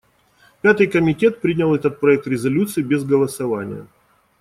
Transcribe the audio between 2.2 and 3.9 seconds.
резолюции без голосования.